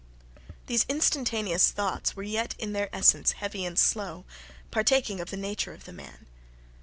These 0.65 0.83
instantaneous 0.89 1.69
thoughts 1.69 2.15
were 2.15 2.23
yet 2.23 2.55
in 2.57 2.73
their 2.73 2.89
essence 2.91 3.33
heavy 3.33 3.63
and 3.65 3.77
slow, 3.77 4.25
partaking 4.71 5.19
of 5.19 5.29
the 5.29 5.37
nature 5.37 5.73
of 5.75 5.83
the 5.85 5.93
man. 5.93 6.25